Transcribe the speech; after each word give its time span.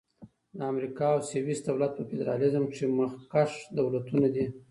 د 0.57 0.59
امریکا 0.71 1.07
او 1.15 1.19
سویس 1.29 1.59
دولت 1.67 1.91
په 1.95 2.03
فدرالیزم 2.09 2.63
کښي 2.71 2.87
مخکښ 2.99 3.51
دولتونه 3.79 4.27
دي. 4.35 4.45